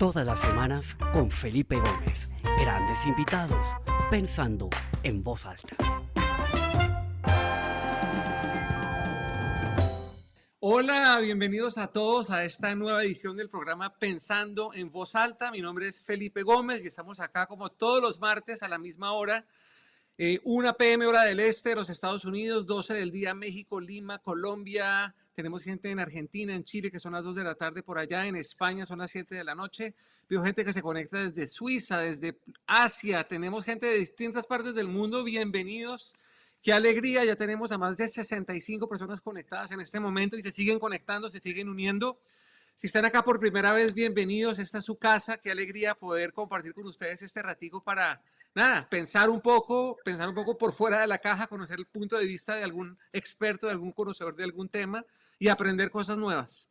[0.00, 2.30] todas las semanas con Felipe Gómez.
[2.58, 3.66] Grandes invitados,
[4.08, 4.70] pensando
[5.02, 5.76] en voz alta.
[10.58, 15.50] Hola, bienvenidos a todos a esta nueva edición del programa Pensando en Voz Alta.
[15.50, 19.12] Mi nombre es Felipe Gómez y estamos acá como todos los martes a la misma
[19.12, 19.44] hora.
[20.16, 24.18] Eh, 1 pm hora del este de los Estados Unidos, 12 del día México, Lima,
[24.18, 25.14] Colombia.
[25.40, 28.26] Tenemos gente en Argentina, en Chile, que son las 2 de la tarde por allá.
[28.26, 29.94] En España son las 7 de la noche.
[30.28, 33.26] Veo gente que se conecta desde Suiza, desde Asia.
[33.26, 35.24] Tenemos gente de distintas partes del mundo.
[35.24, 36.14] Bienvenidos.
[36.60, 40.52] Qué alegría, ya tenemos a más de 65 personas conectadas en este momento y se
[40.52, 42.20] siguen conectando, se siguen uniendo.
[42.74, 44.58] Si están acá por primera vez, bienvenidos.
[44.58, 45.38] Esta es su casa.
[45.38, 48.20] Qué alegría poder compartir con ustedes este ratico para,
[48.54, 52.18] nada, pensar un poco, pensar un poco por fuera de la caja, conocer el punto
[52.18, 55.02] de vista de algún experto, de algún conocedor de algún tema
[55.40, 56.70] y aprender cosas nuevas.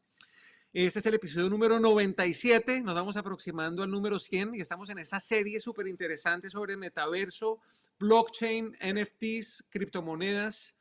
[0.72, 5.00] Este es el episodio número 97, nos vamos aproximando al número 100 y estamos en
[5.00, 7.60] esa serie súper interesante sobre metaverso,
[8.00, 10.78] blockchain, NFTs, criptomonedas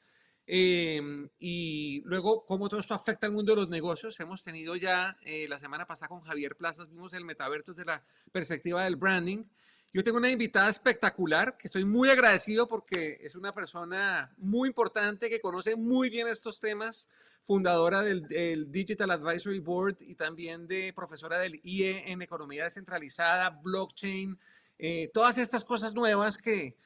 [0.47, 1.01] eh,
[1.39, 4.21] y luego cómo todo esto afecta al mundo de los negocios.
[4.21, 8.05] Hemos tenido ya eh, la semana pasada con Javier Plazas, vimos el metaverso desde la
[8.31, 9.45] perspectiva del branding.
[9.93, 15.31] Yo tengo una invitada espectacular que estoy muy agradecido porque es una persona muy importante
[15.31, 17.09] que conoce muy bien estos temas,
[17.43, 23.49] fundadora del, del Digital Advisory Board y también de profesora del IE en Economía Descentralizada,
[23.51, 24.39] Blockchain,
[24.79, 26.77] eh, todas estas cosas nuevas que,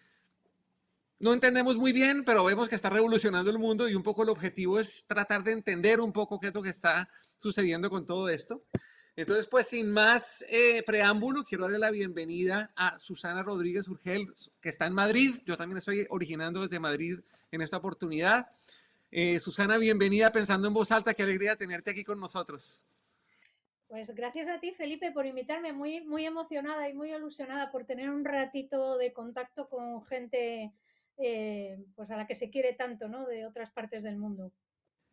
[1.23, 4.29] no entendemos muy bien, pero vemos que está revolucionando el mundo y un poco el
[4.29, 8.29] objetivo es tratar de entender un poco qué es lo que está sucediendo con todo
[8.29, 8.65] esto.
[9.15, 14.71] Entonces, pues sin más eh, preámbulo, quiero darle la bienvenida a Susana Rodríguez Urgel, que
[14.71, 15.37] está en Madrid.
[15.45, 17.19] Yo también estoy originando desde Madrid
[17.51, 18.51] en esta oportunidad.
[19.11, 21.13] Eh, Susana, bienvenida pensando en voz alta.
[21.13, 22.83] Qué alegría tenerte aquí con nosotros.
[23.87, 25.75] Pues gracias a ti, Felipe, por invitarme.
[25.75, 30.73] Muy, muy emocionada y muy ilusionada por tener un ratito de contacto con gente
[31.19, 33.27] eh, pues a la que se quiere tanto, ¿no?
[33.27, 34.51] De otras partes del mundo.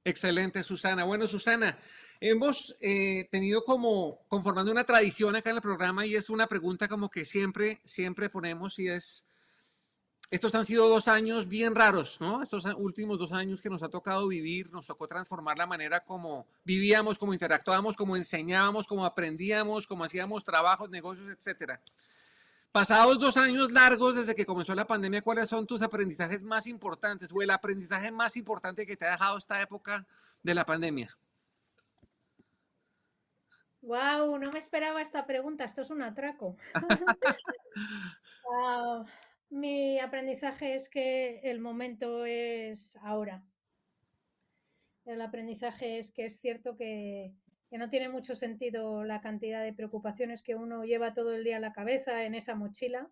[0.10, 1.04] Excelente, Susana.
[1.04, 1.78] Bueno, Susana,
[2.20, 6.88] hemos eh, tenido como conformando una tradición acá en el programa y es una pregunta
[6.88, 9.28] como que siempre, siempre ponemos y es,
[10.32, 12.42] estos han sido dos años bien raros, ¿no?
[12.42, 16.48] Estos últimos dos años que nos ha tocado vivir, nos tocó transformar la manera como
[16.64, 21.80] vivíamos, como interactuábamos, como enseñábamos, como aprendíamos, como hacíamos trabajos, negocios, etcétera.
[22.72, 27.32] Pasados dos años largos desde que comenzó la pandemia, ¿cuáles son tus aprendizajes más importantes
[27.34, 30.06] o el aprendizaje más importante que te ha dejado esta época
[30.44, 31.10] de la pandemia?
[33.82, 35.64] Wow, no me esperaba esta pregunta.
[35.64, 36.58] Esto es un atraco.
[38.46, 39.04] uh,
[39.50, 43.44] mi aprendizaje es que el momento es ahora.
[45.06, 47.34] El aprendizaje es que es cierto que
[47.70, 51.60] que no tiene mucho sentido la cantidad de preocupaciones que uno lleva todo el día
[51.60, 53.10] la cabeza, en esa mochila,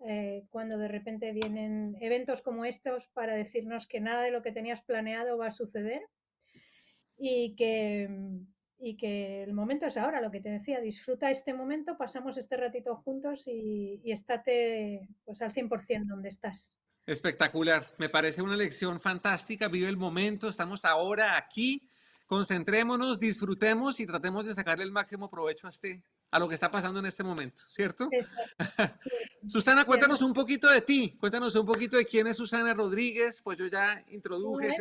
[0.00, 4.52] eh, cuando de repente vienen eventos como estos para decirnos que nada de lo que
[4.52, 6.02] tenías planeado va a suceder
[7.16, 8.10] y que,
[8.78, 12.56] y que el momento es ahora, lo que te decía, disfruta este momento, pasamos este
[12.56, 16.78] ratito juntos y, y estate pues, al 100% donde estás.
[17.06, 21.88] Espectacular, me parece una lección fantástica, vive el momento, estamos ahora aquí
[22.26, 26.70] concentrémonos, disfrutemos y tratemos de sacarle el máximo provecho a este a lo que está
[26.70, 28.08] pasando en este momento, ¿cierto?
[29.46, 33.56] Susana, cuéntanos un poquito de ti, cuéntanos un poquito de quién es Susana Rodríguez, pues
[33.56, 34.74] yo ya introduje.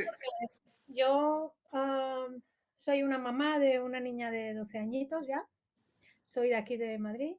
[0.88, 2.42] Yo um,
[2.76, 5.46] soy una mamá de una niña de 12 añitos ya,
[6.24, 7.36] soy de aquí de Madrid.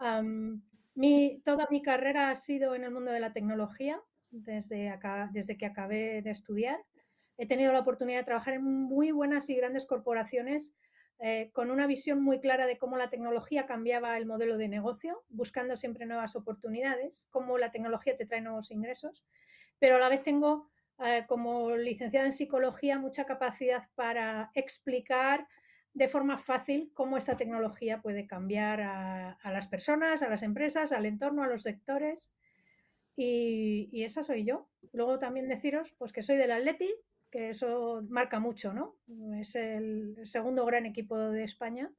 [0.00, 0.60] Um,
[0.94, 5.56] mi, toda mi carrera ha sido en el mundo de la tecnología, desde, acá, desde
[5.56, 6.78] que acabé de estudiar
[7.40, 10.74] he tenido la oportunidad de trabajar en muy buenas y grandes corporaciones
[11.20, 15.24] eh, con una visión muy clara de cómo la tecnología cambiaba el modelo de negocio,
[15.30, 19.24] buscando siempre nuevas oportunidades, cómo la tecnología te trae nuevos ingresos,
[19.78, 25.48] pero a la vez tengo, eh, como licenciada en psicología, mucha capacidad para explicar
[25.94, 31.06] de forma fácil cómo esa tecnología puede cambiar a, las personas, a las empresas, al
[31.06, 32.34] entorno, a los sectores.
[33.16, 34.68] Y, y, esa soy yo.
[34.92, 36.94] Luego también deciros pues, que soy del Atleti,
[37.30, 38.96] que eso marca mucho, ¿no?
[39.38, 41.90] Es el segundo gran equipo de España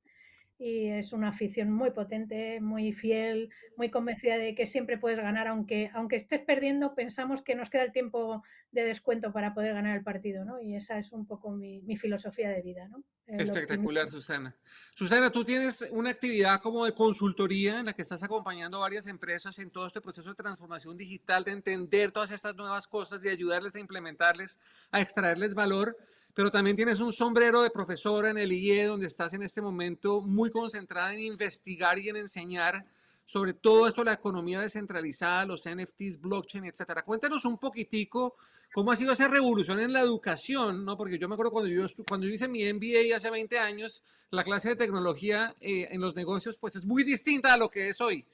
[0.62, 5.48] y es una afición muy potente, muy fiel, muy convencida de que siempre puedes ganar,
[5.48, 9.98] aunque, aunque estés perdiendo, pensamos que nos queda el tiempo de descuento para poder ganar
[9.98, 10.62] el partido, ¿no?
[10.62, 13.04] Y esa es un poco mi, mi filosofía de vida, ¿no?
[13.26, 14.56] Espectacular, Susana.
[14.94, 19.08] Susana, tú tienes una actividad como de consultoría en la que estás acompañando a varias
[19.08, 23.30] empresas en todo este proceso de transformación digital, de entender todas estas nuevas cosas y
[23.30, 24.60] ayudarles a implementarles,
[24.92, 25.98] a extraerles valor.
[26.34, 30.22] Pero también tienes un sombrero de profesora en el IE, donde estás en este momento
[30.22, 32.86] muy concentrada en investigar y en enseñar
[33.32, 37.04] sobre todo esto, la economía descentralizada, los NFTs, blockchain, etcétera.
[37.04, 38.36] Cuéntanos un poquitico
[38.74, 40.98] cómo ha sido esa revolución en la educación, ¿no?
[40.98, 44.44] Porque yo me acuerdo cuando yo, cuando yo hice mi MBA hace 20 años, la
[44.44, 48.02] clase de tecnología eh, en los negocios, pues es muy distinta a lo que es
[48.02, 48.26] hoy.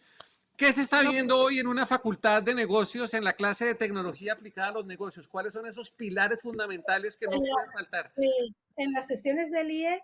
[0.57, 4.33] ¿Qué se está viendo hoy en una facultad de negocios en la clase de tecnología
[4.33, 5.27] aplicada a los negocios?
[5.27, 8.11] ¿Cuáles son esos pilares fundamentales que no pueden faltar?
[8.75, 10.03] En las sesiones del IE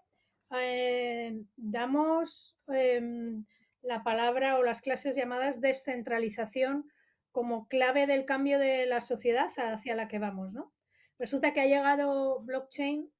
[0.56, 3.44] eh, damos em,
[3.82, 6.88] la palabra o las clases llamadas descentralización
[7.32, 10.72] como clave del cambio de la sociedad hacia la que vamos, ¿no?
[11.18, 13.12] Resulta que ha llegado blockchain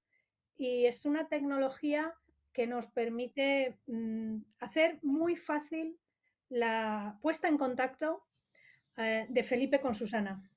[0.56, 2.14] y es una tecnología
[2.52, 5.98] que nos permite mm, hacer muy fácil
[6.54, 8.24] la puesta en contacto
[8.98, 10.48] eh, de Felipe con Susana.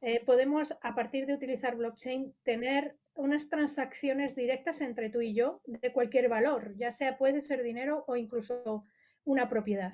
[0.00, 5.60] Eh, podemos, a partir de utilizar blockchain, tener unas transacciones directas entre tú y yo
[5.64, 8.84] de cualquier valor, ya sea puede ser dinero o incluso
[9.24, 9.92] una propiedad.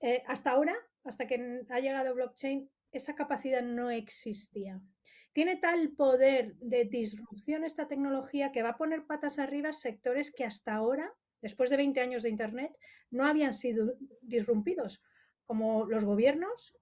[0.00, 4.80] Eh, hasta ahora, hasta que ha llegado blockchain, esa capacidad no existía.
[5.32, 10.44] Tiene tal poder de disrupción esta tecnología que va a poner patas arriba sectores que
[10.44, 12.72] hasta ahora después de 20 años de Internet,
[13.10, 15.02] no habían sido disrumpidos,
[15.44, 16.74] como los gobiernos,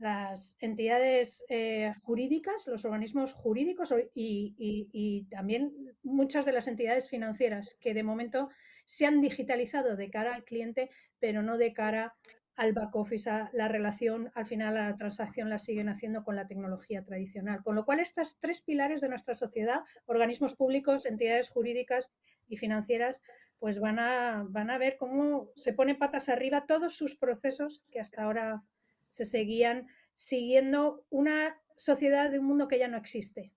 [0.00, 5.72] las entidades eh, jurídicas, los organismos jurídicos y, también
[6.02, 8.48] muchas de las entidades financieras que de momento
[8.86, 12.14] se han digitalizado de cara al cliente, pero no de cara
[12.56, 17.04] al back office, la relación, al final la transacción la siguen haciendo con la tecnología
[17.04, 17.62] tradicional.
[17.62, 22.12] Con lo cual, estos tres pilares de nuestra sociedad, organismos públicos, entidades jurídicas
[22.48, 23.22] y financieras,
[23.60, 28.00] pues van a, van a ver cómo se pone patas arriba todos sus procesos que
[28.00, 28.64] hasta ahora
[29.08, 33.52] se seguían siguiendo una sociedad de un mundo que ya no existe.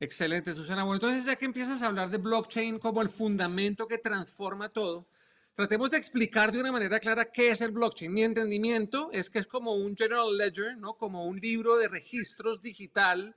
[0.00, 0.82] Excelente, Susana.
[0.82, 5.08] Bueno, entonces ya que empiezas a hablar de blockchain como el fundamento que transforma todo,
[5.52, 8.12] tratemos de explicar de una manera clara qué es el blockchain.
[8.12, 10.96] Mi entendimiento es que es como un general ledger, ¿no?
[10.96, 13.34] Como un libro de registros digital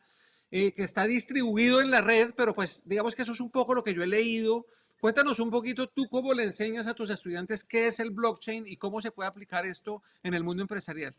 [0.51, 3.73] eh, que está distribuido en la red, pero pues digamos que eso es un poco
[3.73, 4.67] lo que yo he leído
[5.01, 8.77] Cuéntanos un poquito tú cómo le enseñas a tus estudiantes qué es el blockchain y
[8.77, 11.15] cómo se puede aplicar esto en el mundo empresarial.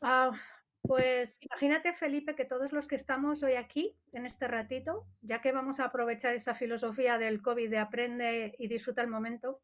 [0.00, 0.32] Ah,
[0.80, 5.52] pues imagínate, Felipe, que todos los que estamos hoy aquí, en este ratito, ya que
[5.52, 9.60] vamos a aprovechar esa filosofía del COVID de aprende y disfruta el momento,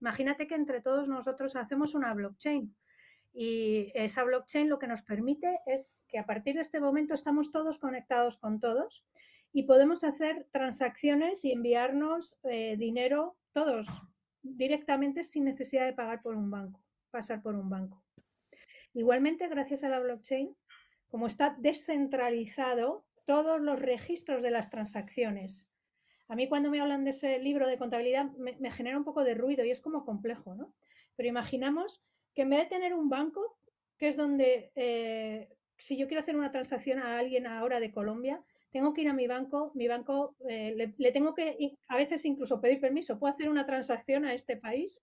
[0.00, 2.72] imagínate que entre todos nosotros hacemos una blockchain.
[3.32, 7.50] Y esa blockchain lo que nos permite es que a partir de este momento estamos
[7.50, 9.04] todos conectados con todos
[9.54, 13.86] y podemos hacer transacciones y enviarnos eh, dinero todos
[14.42, 18.02] directamente sin necesidad de pagar por un banco, pasar por un banco.
[18.92, 20.54] Igualmente, gracias a la blockchain,
[21.08, 25.68] como está descentralizado todos los registros de las transacciones.
[26.26, 29.34] A mí cuando me hablan de ese libro de contabilidad me, genera un poco de
[29.34, 30.74] ruido y es como complejo, ¿no?
[31.14, 32.02] Pero imaginamos
[32.34, 33.56] que en vez de tener un banco,
[33.98, 38.42] que es donde eh, si yo quiero hacer una transacción a alguien ahora de Colombia,
[38.74, 42.60] tengo que ir a mi banco, mi banco eh, le, tengo que a veces incluso
[42.60, 45.00] pedir permiso, ¿puedo hacer una transacción a este país?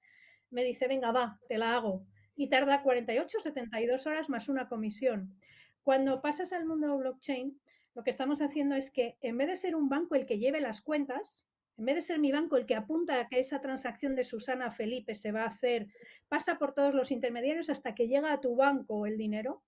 [0.50, 2.06] Me dice, venga, va, te la hago.
[2.35, 5.39] Y tarda 48, 72 horas más una comisión.
[5.83, 7.57] Cuando pasas al mundo blockchain,
[7.95, 10.59] lo que estamos haciendo es que en vez de ser un banco el que lleve
[10.59, 11.47] las cuentas,
[11.78, 14.71] en vez de ser mi banco el que apunta a que esa transacción de Susana
[14.71, 15.87] Felipe se va a hacer,
[16.28, 19.63] pasa por todos los intermediarios hasta que llega a tu banco el dinero,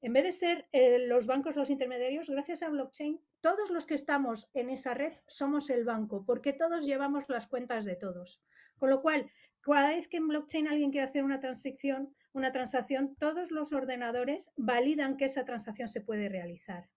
[0.00, 3.94] en vez de ser eh, los bancos los intermediarios, gracias a blockchain, todos los que
[3.94, 8.42] estamos en esa red somos el banco, porque todos llevamos las cuentas de todos.
[8.78, 13.16] Con lo cual, cada vez que en blockchain alguien quiere hacer una transacción, una transacción,
[13.16, 16.88] todos los ordenadores validan que esa transacción se puede realizar.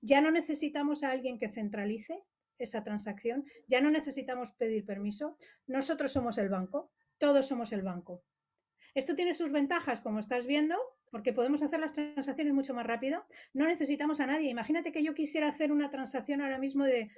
[0.00, 2.24] Ya no necesitamos a alguien que centralice
[2.58, 5.36] esa transacción, ya no necesitamos pedir permiso,
[5.66, 8.24] nosotros somos el banco, todos somos el banco.
[8.94, 10.76] Esto tiene sus ventajas, como estás viendo,
[11.10, 13.24] porque podemos hacer las transacciones mucho más rápido.
[13.52, 14.50] No necesitamos a nadie.
[14.50, 17.10] Imagínate que yo quisiera hacer una transacción ahora mismo de,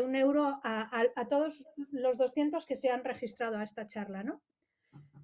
[0.00, 4.42] un euro a, todos los 200 que se han registrado a esta charla, ¿no?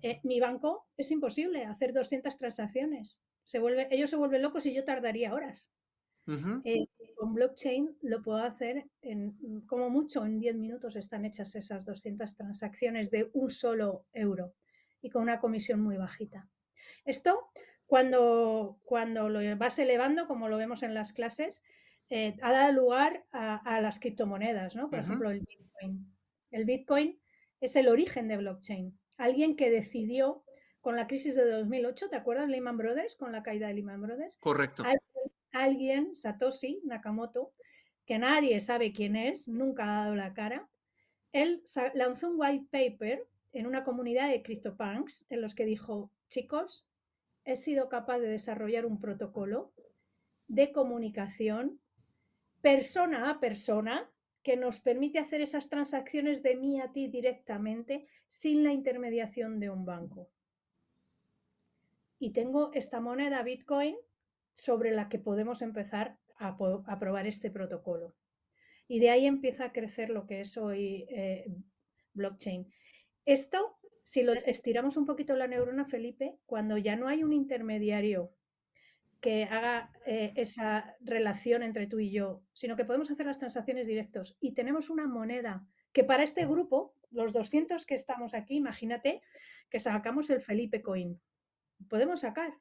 [0.02, 3.20] Eh, mi banco es imposible hacer 200 transacciones.
[3.44, 5.72] Se vuelve, ellos se vuelven locos y yo tardaría horas.
[6.64, 11.86] Eh, con blockchain lo puedo hacer en, como mucho, en 10 minutos están hechas esas
[11.86, 14.52] 200 transacciones de un solo euro
[15.00, 16.46] y con una comisión muy bajita.
[17.04, 17.50] Esto
[17.88, 21.62] cuando, cuando lo vas elevando, como lo vemos en las clases,
[22.10, 24.90] eh, ha dado lugar a, las criptomonedas, ¿no?
[24.90, 26.14] Por ejemplo, el Bitcoin.
[26.50, 27.18] El Bitcoin
[27.60, 28.98] es el origen de blockchain.
[29.16, 30.44] Alguien que decidió
[30.82, 33.14] con la crisis de 2008, ¿te acuerdas Lehman Brothers?
[33.14, 34.36] Con la caída de Lehman Brothers.
[34.36, 34.84] Correcto.
[35.52, 37.54] Alguien, Satoshi Nakamoto,
[38.04, 40.68] que nadie sabe quién es, nunca ha dado la cara,
[41.32, 41.62] él
[41.94, 46.86] lanzó un white paper en una comunidad de CryptoPunks en los que dijo, chicos,
[47.48, 49.72] he sido capaz de desarrollar un protocolo
[50.48, 51.80] de comunicación
[52.60, 54.10] persona a persona
[54.42, 59.70] que nos permite hacer esas transacciones de mí a ti directamente sin la intermediación de
[59.70, 60.28] un banco.
[62.18, 63.96] Y tengo esta moneda Bitcoin
[64.54, 66.58] sobre la que podemos empezar a,
[66.98, 68.14] probar este protocolo.
[68.86, 71.46] Y de ahí empieza a crecer lo que es hoy eh,
[72.12, 72.70] blockchain.
[73.24, 73.77] Esto,
[74.08, 78.32] si lo estiramos un poquito la neurona, Felipe, cuando ya no hay un intermediario
[79.20, 83.86] que haga eh, esa relación entre tú y yo, sino que podemos hacer las transacciones
[83.86, 89.20] directos y tenemos una moneda que para este grupo, los 200 que estamos aquí, imagínate
[89.68, 91.20] que sacamos el Felipe Coin.
[91.90, 92.54] Podemos sacar.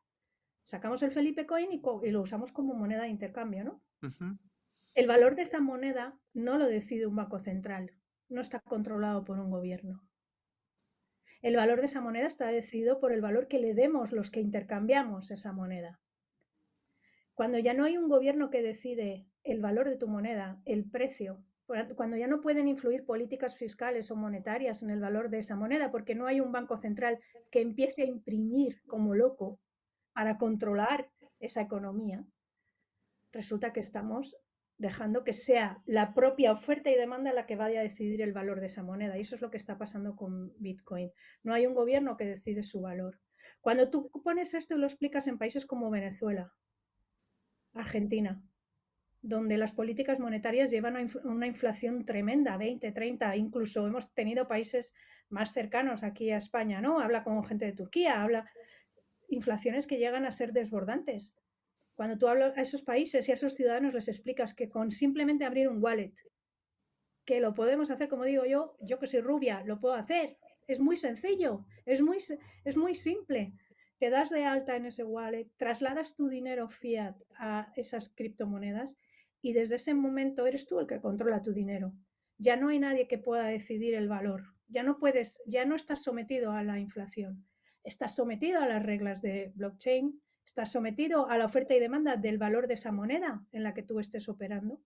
[0.65, 3.81] Sacamos el Felipe Coin y, lo usamos como moneda de intercambio, ¿no?
[4.95, 7.93] El valor de esa moneda no lo decide un banco central,
[8.27, 10.03] no está controlado por un gobierno.
[11.41, 14.41] El valor de esa moneda está decidido por el valor que le demos los que
[14.41, 15.99] intercambiamos esa moneda.
[17.33, 21.43] Cuando ya no hay un gobierno que decide el valor de tu moneda, el precio,
[21.95, 25.91] cuando ya no pueden influir políticas fiscales o monetarias en el valor de esa moneda,
[25.91, 27.19] porque no hay un banco central
[27.51, 29.59] que empiece a imprimir como loco
[30.13, 32.25] para controlar esa economía,
[33.31, 34.35] resulta que estamos
[34.77, 38.59] dejando que sea la propia oferta y demanda la que vaya a decidir el valor
[38.59, 39.17] de esa moneda.
[39.17, 41.11] Y eso es lo que está pasando con Bitcoin.
[41.43, 43.19] No hay un gobierno que decide su valor.
[43.61, 46.53] Cuando tú pones esto y lo explicas en países como Venezuela,
[47.73, 48.41] Argentina,
[49.21, 54.93] donde las políticas monetarias llevan a una inflación tremenda, 20, 30, incluso hemos tenido países
[55.29, 56.99] más cercanos aquí a España, ¿no?
[56.99, 58.49] Habla con gente de Turquía, habla
[59.27, 61.35] inflaciones que llegan a ser desbordantes.
[61.97, 65.45] Cuando tú hablas a esos países y a esos ciudadanos les explicas que con simplemente
[65.45, 66.13] abrir un wallet,
[67.25, 70.37] que lo podemos hacer, como digo yo, yo que soy rubia, lo puedo hacer.
[70.67, 72.19] Es muy sencillo, es muy,
[72.65, 73.55] es muy simple.
[73.97, 78.95] Te das de alta en ese wallet, trasladas tu dinero fiat a esas criptomonedas
[79.41, 81.93] y desde ese momento eres tú el que controla tu dinero.
[82.37, 84.53] Ya no hay nadie que pueda decidir el valor.
[84.67, 87.47] Ya no puedes, ya no estás sometido a la inflación.
[87.83, 92.37] Estás sometido a las reglas de blockchain, Estás sometido a la oferta y demanda del
[92.37, 94.81] valor de esa moneda en la que tú estés operando,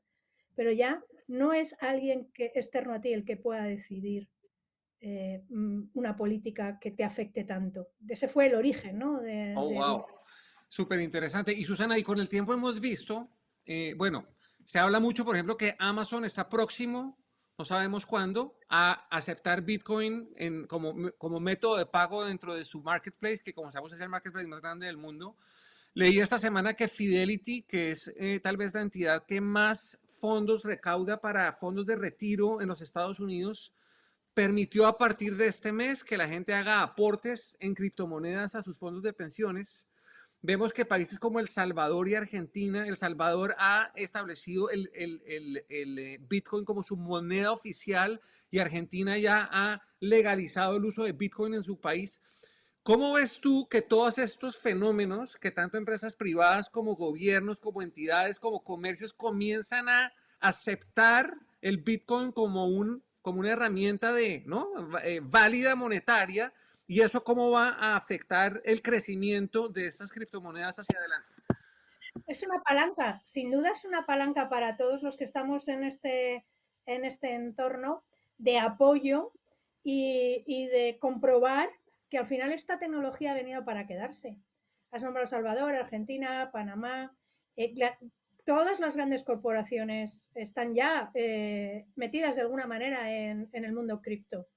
[0.55, 4.27] pero ya no es alguien que, externo a ti el que pueda decidir
[5.01, 7.89] eh, mm, una política que te afecte tanto.
[8.09, 9.21] Ese fue el origen, ¿no?
[9.21, 10.05] De, oh, wow.
[10.67, 11.53] Súper interesante.
[11.53, 13.29] Y Susana, y con el tiempo hemos visto,
[13.63, 14.25] eh, bueno,
[14.65, 17.20] se habla mucho, por ejemplo, que Amazon está próximo,
[17.61, 22.81] no sabemos cuándo, a aceptar Bitcoin en, como, como método de pago dentro de su
[22.81, 25.37] marketplace, que como sabemos es el marketplace más grande del mundo.
[25.93, 30.63] Leí esta semana que Fidelity, que es eh, tal vez la entidad que más fondos
[30.63, 33.75] recauda para fondos de retiro en los Estados Unidos,
[34.33, 38.75] permitió a partir de este mes que la gente haga aportes en criptomonedas a sus
[38.75, 39.87] fondos de pensiones
[40.41, 46.65] vemos que países como El Salvador y Argentina, El Salvador ha establecido el, eh, Bitcoin
[46.65, 51.79] como su moneda oficial y Argentina ya ha legalizado el uso de Bitcoin en su
[51.79, 52.21] país.
[52.83, 58.39] ¿Cómo ves tú que todos estos fenómenos, que tanto empresas privadas como gobiernos, como entidades,
[58.39, 64.67] como comercios comienzan a aceptar el Bitcoin como, un, como una herramienta de, ¿no?
[65.03, 66.51] Eh, válida monetaria
[66.91, 71.31] ¿Y eso cómo va a afectar el crecimiento de estas criptomonedas hacia adelante?
[72.27, 76.45] Es una palanca, sin duda es una palanca para todos los que estamos en este,
[76.85, 78.03] en este entorno
[78.37, 79.31] de apoyo
[79.85, 81.69] y, de comprobar
[82.09, 84.37] que al final esta tecnología ha venido para quedarse.
[84.91, 87.15] Has nombrado Salvador, Argentina, Panamá.
[87.55, 87.73] Eh,
[88.43, 94.01] todas las grandes corporaciones están ya eh, metidas de alguna manera en, en el mundo
[94.01, 94.49] cripto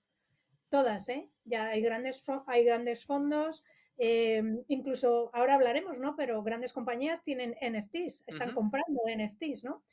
[0.75, 1.31] todas, ¿eh?
[1.45, 3.63] Ya hay grandes, hay grandes fondos,
[3.97, 6.17] em, incluso ahora hablaremos, ¿no?
[6.17, 9.85] Pero grandes compañías tienen NFTs, están comprando NFTs, ¿no?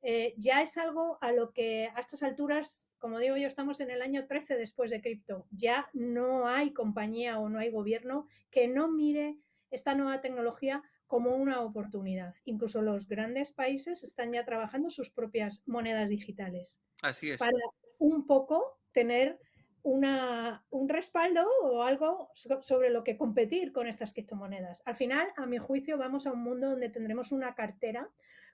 [0.00, 3.90] Eh, ya es algo a lo que a estas alturas, como digo yo, estamos en
[3.90, 5.46] el año 13 después de cripto.
[5.50, 9.36] Ya no hay compañía o no hay gobierno que no mire
[9.70, 12.34] esta nueva tecnología como una oportunidad.
[12.46, 16.80] Incluso los grandes países están ya trabajando sus propias monedas digitales.
[17.02, 17.38] Así es.
[17.38, 17.58] Para
[17.98, 19.38] un poco tener
[19.82, 24.82] una, un respaldo o algo sobre lo que competir con estas criptomonedas.
[24.86, 28.08] Al final, a mi juicio, vamos a un mundo donde tendremos una cartera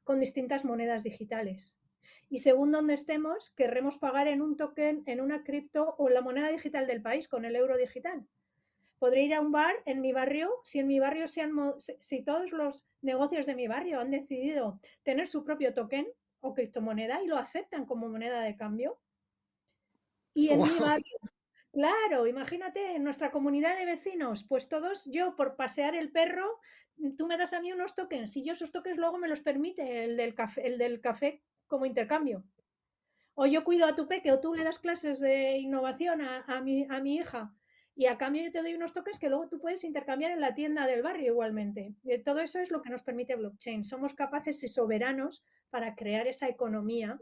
[0.05, 1.77] con distintas monedas digitales.
[2.31, 6.23] Y según donde estemos, querremos pagar en un token, en una cripto o en la
[6.23, 8.27] moneda digital del país, con el euro digital.
[8.99, 12.51] Podré ir a un bar en mi barrio, si en mi barrio sean, si todos
[12.53, 16.07] los negocios de mi barrio han decidido tener su propio token,
[16.41, 18.99] o criptomoneda y lo aceptan como moneda de cambio.
[20.39, 21.19] Y en mi barrio,
[21.73, 26.61] claro, imagínate, en nuestra comunidad de vecinos, pues todos, yo por pasear el perro,
[27.17, 30.05] tú me das a mí unos tokens y yo esos tokens luego me los permite
[30.05, 32.45] el del café, el del café como intercambio.
[33.35, 36.87] O yo cuido a tu peque o tú le das clases de innovación a, mi,
[36.89, 37.53] a mi hija
[37.97, 40.55] y a cambio yo te doy unos tokens que luego tú puedes intercambiar en la
[40.55, 41.97] tienda del barrio igualmente.
[42.05, 43.85] Eh, todo eso es lo que nos permite blockchain.
[43.85, 47.19] Somos capaces y soberanos para crear esa economía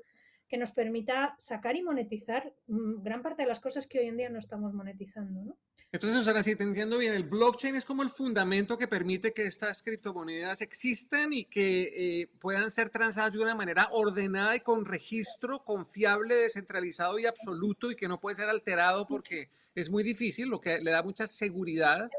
[0.49, 4.17] que nos permita sacar y monetizar mm, gran parte de las cosas que hoy en
[4.17, 5.45] día no estamos monetizando.
[5.45, 5.59] ¿no?
[5.93, 9.47] Entonces, ahora sí, te entiendo bien, el blockchain es como el fundamento que permite que
[9.47, 14.85] estas criptomonedas existan y que eh, puedan ser transadas de una manera ordenada y con
[14.85, 20.49] registro confiable, descentralizado y absoluto y que no puede ser alterado porque es muy difícil,
[20.49, 22.11] lo que le da mucha seguridad.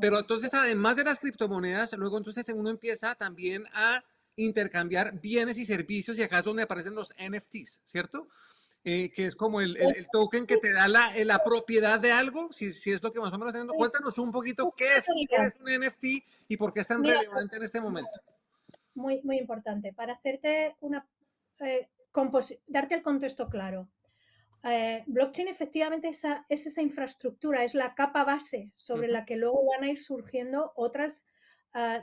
[0.00, 4.04] Pero entonces, además de las criptomonedas, luego entonces uno empieza también a
[4.38, 8.28] intercambiar bienes y servicios y acá es donde aparecen los NFTs, ¿cierto?
[8.84, 9.76] Eh, que es como el,
[10.12, 13.20] token que te da la, eh, la propiedad de algo, si, si, es lo que
[13.20, 13.76] más o menos tenemos.
[13.76, 16.04] Cuéntanos un poquito qué es, un NFT
[16.48, 18.10] y por qué es tan relevante en este momento.
[18.94, 19.92] Muy, muy importante.
[19.92, 21.06] Para hacerte una,
[21.60, 21.88] eh,
[22.68, 23.88] darte el contexto claro.
[25.06, 29.84] blockchain efectivamente esa, es esa infraestructura, es la capa base sobre la que luego van
[29.84, 31.24] a ir surgiendo otros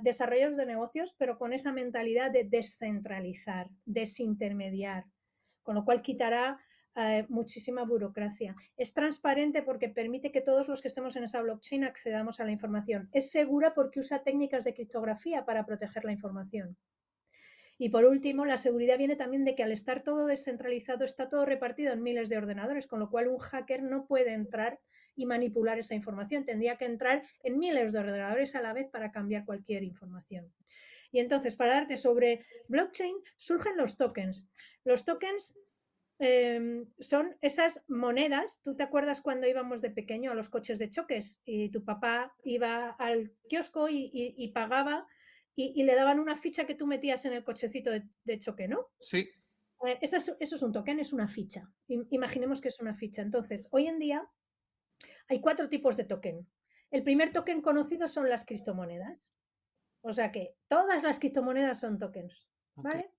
[0.02, 5.06] desarrollos de negocios, pero con esa mentalidad de descentralizar, desintermediar,
[5.64, 6.60] con lo cual quitará
[6.98, 8.56] eh, muchísima burocracia.
[8.78, 12.52] Es transparente porque permite que todos los que estemos en esa blockchain accedamos a la
[12.52, 13.10] información.
[13.12, 16.78] Es segura porque usa técnicas de criptografía para proteger la información.
[17.78, 21.46] Y por último, la seguridad viene también de que al estar todo descentralizado está todo
[21.46, 24.80] repartido en miles de ordenadores, con lo cual un hacker no puede entrar
[25.16, 26.46] y manipular esa información.
[26.46, 30.54] Tendría que entrar en miles de ordenadores a la vez para cambiar cualquier información.
[31.12, 34.48] Y entonces, para darte sobre blockchain, surgen los tokens.
[34.84, 35.56] Los tokens
[36.18, 38.62] Em, son esas monedas.
[38.64, 42.34] ¿Tú te acuerdas cuando íbamos de pequeño a los coches de choques y tu papá
[42.44, 45.06] iba al kiosco y, pagaba
[45.56, 48.88] y, le daban una ficha que tú metías en el cochecito de, choque, ¿no?
[49.02, 49.30] Sí.
[49.86, 51.70] Eh, eso, es, un token, es una ficha.
[51.88, 53.22] Imaginemos que es una ficha.
[53.22, 54.26] Entonces, hoy en día
[55.28, 56.48] hay cuatro tipos de token.
[56.92, 59.32] El primer token conocido son las criptomonedas.
[60.02, 62.48] O sea que todas las criptomonedas son tokens.
[62.76, 63.12] ¿Vale?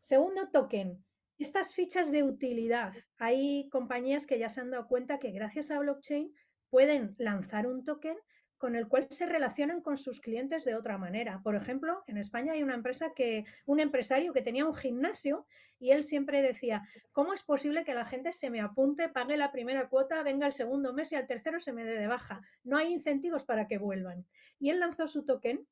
[0.00, 1.04] Segundo token,
[1.38, 5.78] estas fichas de utilidad, hay compañías que ya se han dado cuenta que gracias a
[5.78, 6.32] blockchain
[6.70, 8.16] pueden lanzar un token
[8.58, 11.40] con el cual se relacionan con sus clientes de otra manera.
[11.42, 15.46] Por ejemplo, en España hay una empresa que, un empresario que tenía un gimnasio
[15.78, 19.52] y él siempre decía, ¿cómo es posible que la gente se me apunte, pague la
[19.52, 22.40] primera cuota, venga el segundo mes y al tercero se me dé de baja?
[22.64, 24.26] No hay incentivos para que vuelvan.
[24.58, 25.66] Y él lanzó su token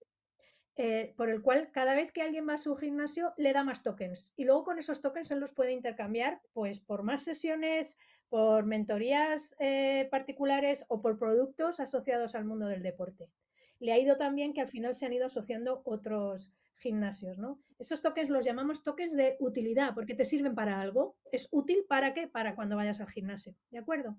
[0.76, 3.84] eh, por el cual cada vez que alguien va a su gimnasio le da más
[3.84, 7.96] tokens y luego con esos tokens él los puede intercambiar pues por más sesiones,
[8.28, 13.30] por mentorías eh, particulares o por productos asociados al mundo del deporte.
[13.78, 17.60] Le ha ido también que al final se han ido asociando otros gimnasios, ¿no?
[17.78, 21.16] Esos tokens los llamamos tokens de utilidad porque te sirven para algo.
[21.30, 22.26] ¿Es útil para qué?
[22.26, 24.16] Para cuando vayas al gimnasio, ¿de acuerdo?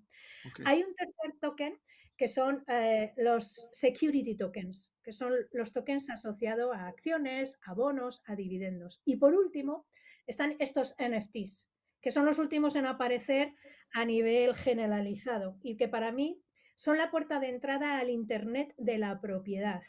[0.66, 1.78] Hay un tercer token
[2.18, 8.22] que son eh, los security tokens, que son los tokens asociados a acciones, a bonos,
[8.26, 9.02] a dividendos.
[9.06, 9.86] Y por último,
[10.26, 11.68] están estos NFTs,
[12.02, 13.54] que son los últimos en aparecer
[13.94, 16.42] a nivel generalizado y que para mí
[16.76, 19.82] son la puerta de entrada al Internet de la propiedad.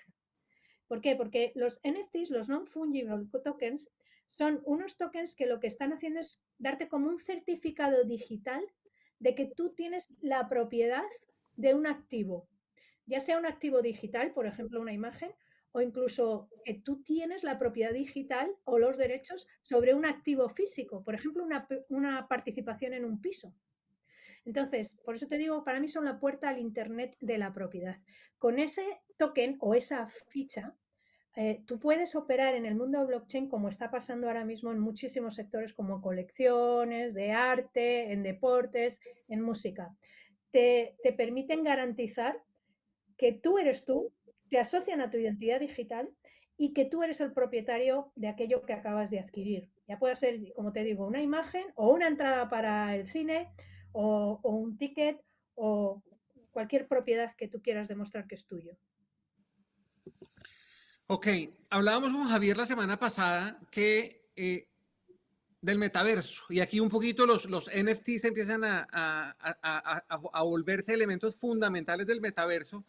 [0.89, 1.17] ¿Por qué?
[1.17, 3.91] Porque los NFTs, los non-fungible tokens,
[4.29, 8.65] son unos tokens que lo que están haciendo es darte como un certificado digital
[9.19, 11.05] de que tú tienes la propiedad
[11.57, 12.49] de un activo,
[13.07, 15.33] ya sea un activo digital, por ejemplo, una imagen,
[15.73, 21.05] o incluso que tú tienes la propiedad digital o los derechos sobre un activo físico,
[21.05, 21.47] por ejemplo,
[21.89, 23.55] una, participación en un piso.
[24.47, 27.97] Entonces, por eso te digo, para mí son la puerta al Internet de la propiedad.
[28.39, 30.75] Con ese token o esa ficha,
[31.35, 35.35] eh, tú puedes operar en el mundo blockchain como está pasando ahora mismo en muchísimos
[35.35, 39.95] sectores como colecciones, de arte, en deportes, en música
[40.57, 42.43] te, permiten garantizar
[43.19, 44.13] que tú eres tú,
[44.49, 46.09] te asocian a tu identidad digital
[46.57, 49.69] y que tú eres el propietario de aquello que acabas de adquirir.
[49.87, 53.53] Ya puede ser, como te digo, una imagen o una entrada para el cine
[53.93, 55.21] o, un ticket
[55.57, 56.03] o
[56.53, 58.79] cualquier propiedad que tú quieras demostrar que es tuyo.
[61.07, 61.27] Ok,
[61.69, 64.69] hablábamos con Javier la semana pasada que eh,
[65.61, 66.45] del metaverso.
[66.49, 72.07] Y aquí un poquito los, los NFTs empiezan a, a, a, a, volverse elementos fundamentales
[72.07, 72.85] del metaverso,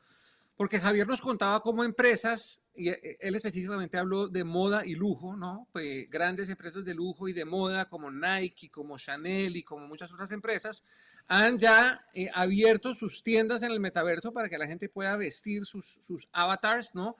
[0.57, 5.37] porque Javier nos contaba cómo empresas, y eh, él específicamente habló de moda y lujo,
[5.37, 5.67] ¿no?
[5.71, 10.11] Pues grandes empresas de lujo y de moda como Nike, como Chanel y como muchas
[10.11, 10.83] otras empresas,
[11.27, 15.63] han ya eh, abierto sus tiendas en el metaverso para que la gente pueda vestir
[15.65, 17.17] sus, sus avatars, ¿no?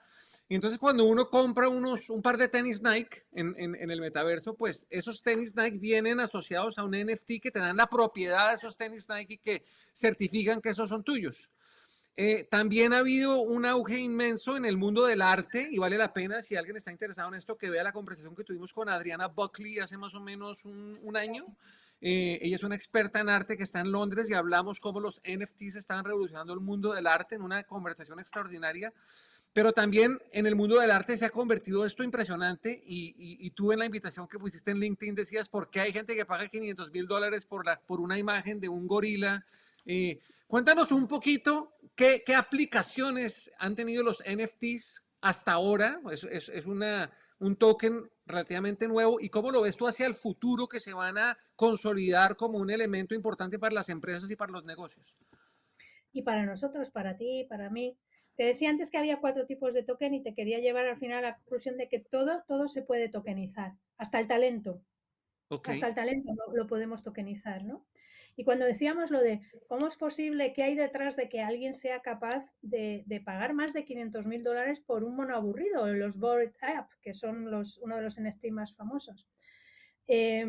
[0.48, 4.00] Y entonces cuando uno compra unos, un par de tenis Nike en, en, en, el
[4.00, 8.48] metaverso, pues esos tenis Nike vienen asociados a un NFT que te dan la propiedad
[8.48, 11.50] de esos tenis Nike que certifican que esos son tuyos.
[12.20, 16.12] Eh, también ha habido un auge inmenso en el mundo del arte y vale la
[16.12, 19.28] pena si alguien está interesado en esto que vea la conversación que tuvimos con Adriana
[19.28, 21.46] Buckley hace más o menos un, año.
[22.00, 25.22] Eh, ella es una experta en arte que está en Londres y hablamos cómo los
[25.22, 28.92] NFTs están revolucionando el mundo del arte en una conversación extraordinaria.
[29.52, 33.78] Pero también en el mundo del arte se ha convertido esto impresionante y, tú en
[33.78, 37.06] la invitación que pusiste en LinkedIn decías, ¿por qué hay gente que paga 500 mil
[37.06, 39.46] dólares por, por una imagen de un gorila?
[39.86, 40.18] Eh,
[40.48, 46.00] cuéntanos un poquito qué, qué, aplicaciones han tenido los NFTs hasta ahora.
[46.10, 50.14] Es, es, es una, un token relativamente nuevo y cómo lo ves tú hacia el
[50.14, 54.52] futuro que se van a consolidar como un elemento importante para las empresas y para
[54.52, 55.16] los negocios.
[56.12, 57.96] Y para nosotros, para ti, para mí,
[58.36, 61.18] te decía antes que había cuatro tipos de token y te quería llevar al final
[61.18, 64.82] a la conclusión de que todo, todo se puede tokenizar, hasta el talento.
[65.50, 65.74] Okay.
[65.74, 67.86] Hasta el talento lo, lo, podemos tokenizar, ¿no?
[68.38, 72.02] Y cuando decíamos lo de cómo es posible que hay detrás de que alguien sea
[72.02, 76.88] capaz de, pagar más de 500 mil dólares por un mono aburrido, los Bored App,
[77.02, 79.28] que son uno de los NFT más famosos.
[80.06, 80.46] Eh,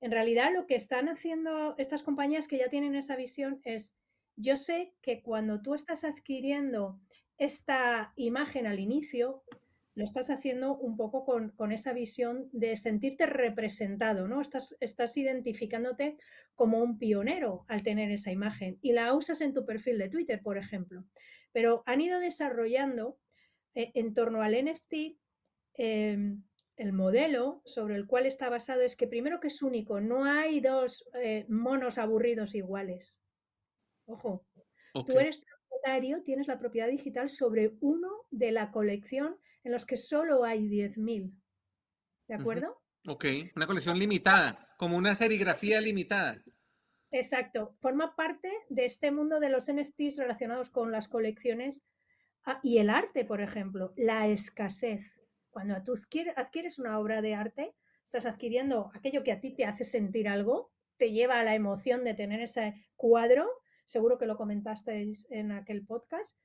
[0.00, 3.94] en realidad lo que están haciendo estas compañías que ya tienen esa visión es,
[4.36, 6.98] yo sé que cuando tú estás adquiriendo
[7.36, 9.44] esta imagen al inicio,
[9.96, 14.42] lo estás haciendo un poco con, con, esa visión de sentirte representado, ¿no?
[14.42, 16.18] Estás, estás identificándote
[16.54, 20.42] como un pionero al tener esa imagen y la usas en tu perfil de Twitter,
[20.42, 21.04] por ejemplo.
[21.50, 23.18] Pero han ido desarrollando
[23.74, 25.18] eh, en torno al NFT
[25.78, 26.36] eh,
[26.76, 30.60] el modelo sobre el cual está basado es que primero que es único, no hay
[30.60, 33.18] dos eh, monos aburridos iguales.
[34.04, 34.44] Ojo,
[34.92, 35.14] okay.
[35.14, 35.40] tú eres
[36.24, 41.32] tienes la propiedad digital sobre uno de la colección en los que solo hay 10.000.
[42.28, 42.78] ¿De acuerdo?
[43.04, 43.14] Uh -huh.
[43.14, 43.24] Ok,
[43.56, 46.40] una colección limitada, como una serigrafía limitada.
[47.10, 51.84] Exacto, forma parte de este mundo de los NFTs relacionados con las colecciones
[52.44, 55.20] ah, y el arte, por ejemplo, la escasez.
[55.50, 55.94] Cuando tú
[56.36, 57.74] adquieres una obra de arte,
[58.04, 62.04] estás adquiriendo aquello que a ti te hace sentir algo, te lleva a la emoción
[62.04, 63.50] de tener ese cuadro
[63.84, 66.36] seguro que lo comentasteis en aquel podcast,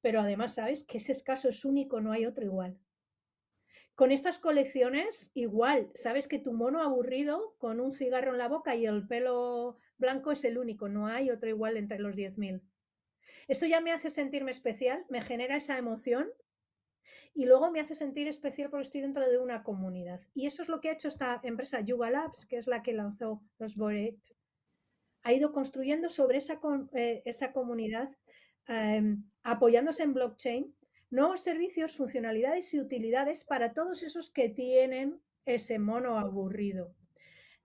[0.00, 2.78] pero además sabes que ese escaso es único, no hay otro igual.
[3.94, 8.76] Con estas colecciones, igual, sabes que tu mono aburrido con un cigarro en la boca
[8.76, 12.62] y el pelo blanco es el único, no hay otro igual entre los 10.000.
[13.48, 16.28] Eso ya me hace sentirme especial, me genera esa emoción
[17.34, 20.20] y luego me hace sentir especial porque estoy dentro de una comunidad.
[20.34, 22.92] Y eso es lo que ha hecho esta empresa Yuga Labs, que es la que
[22.92, 24.14] lanzó los Bored
[25.22, 26.58] ha ido construyendo sobre esa,
[26.94, 28.08] eh, esa comunidad,
[28.68, 30.74] eh, apoyándose en blockchain,
[31.10, 36.94] nuevos servicios, funcionalidades y utilidades para todos esos que tienen ese mono aburrido.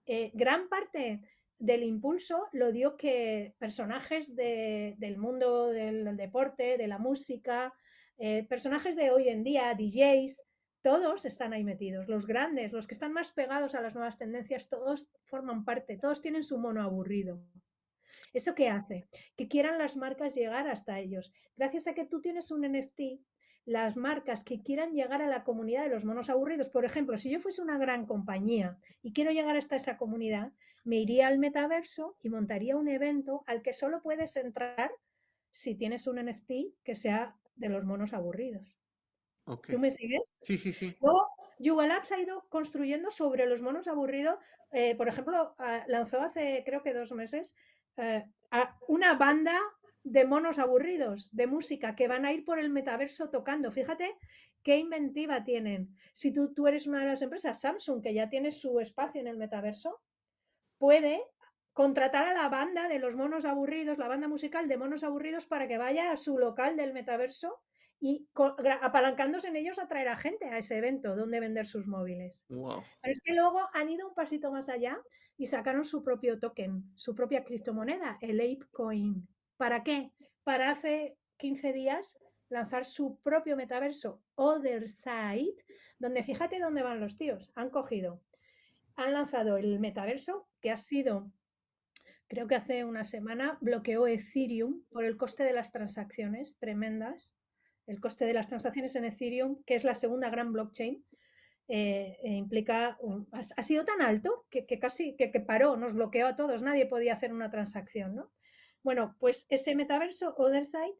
[0.06, 1.20] Eh, gran parte
[1.58, 7.74] del impulso lo dio que personajes de, del mundo del deporte, de la música,
[8.18, 10.42] eh, personajes de hoy en día, DJs,
[10.82, 12.08] todos están ahí metidos.
[12.08, 16.20] Los grandes, los que están más pegados a las nuevas tendencias, todos forman parte, todos
[16.20, 17.40] tienen su mono aburrido.
[18.32, 19.06] ¿Eso qué hace?
[19.36, 21.32] Que quieran las marcas llegar hasta ellos.
[21.56, 23.20] Gracias a que tú tienes un NFT,
[23.64, 27.30] las marcas que quieran llegar a la comunidad de los monos aburridos, por ejemplo, si
[27.30, 30.52] yo fuese una gran compañía y quiero llegar hasta esa comunidad,
[30.84, 34.92] me iría al metaverso y montaría un evento al que solo puedes entrar
[35.50, 38.76] si tienes un NFT que sea de los monos aburridos.
[39.46, 39.74] Okay.
[39.74, 40.20] ¿Tú me sigues?
[40.40, 40.96] Sí, sí, sí.
[41.00, 44.38] Luego, Yuga Labs ha ido construyendo sobre los monos aburridos.
[44.72, 47.54] Eh, por ejemplo, uh, lanzó hace creo que dos meses
[47.96, 48.22] uh,
[48.88, 49.58] una banda
[50.04, 53.72] de monos aburridos de música que van a ir por el metaverso tocando.
[53.72, 54.16] Fíjate
[54.62, 55.94] qué inventiva tienen.
[56.12, 59.28] Si tú, tú eres una de las empresas, Samsung, que ya tiene su espacio en
[59.28, 60.00] el metaverso,
[60.78, 61.22] puede
[61.72, 65.66] contratar a la banda de los monos aburridos, la banda musical de monos aburridos, para
[65.66, 67.60] que vaya a su local del metaverso
[68.04, 68.28] y
[68.82, 72.44] apalancándose en ellos atraer a gente a ese evento donde vender sus móviles.
[72.50, 72.82] Wow.
[73.00, 75.00] Pero es que luego han ido un pasito más allá
[75.38, 79.26] y sacaron su propio token, su propia criptomoneda, el ApeCoin.
[79.56, 80.12] ¿Para qué?
[80.42, 82.18] Para hace 15 días
[82.50, 85.56] lanzar su propio metaverso, Other Side,
[85.98, 87.52] donde fíjate dónde van los tíos.
[87.54, 88.20] Han cogido,
[88.96, 91.32] han lanzado el metaverso que ha sido
[92.28, 97.34] creo que hace una semana bloqueó Ethereum por el coste de las transacciones tremendas
[97.86, 101.04] El coste de las transacciones en Ethereum, que es la segunda gran blockchain,
[101.68, 102.98] eh, eh, implica,
[103.32, 107.32] ha, sido tan alto que, casi que, paró, nos bloqueó a todos, nadie podía hacer
[107.32, 108.30] una transacción, ¿no?
[108.82, 110.98] Bueno, pues ese metaverso Otherside